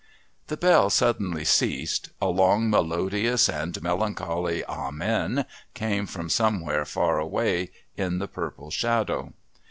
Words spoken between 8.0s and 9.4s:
the purple shadow.